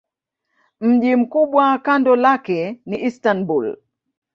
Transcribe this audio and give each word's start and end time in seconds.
Mji 0.81 1.15
mkubwa 1.15 1.77
kando 1.79 2.15
lake 2.15 2.81
ni 2.85 3.03
Istanbul. 3.03 3.77